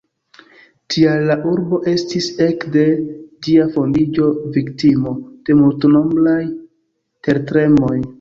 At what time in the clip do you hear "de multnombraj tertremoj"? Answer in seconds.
5.51-7.93